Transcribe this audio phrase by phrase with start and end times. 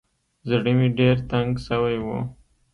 [0.49, 2.07] زړه مې ډېر تنګ سوى و.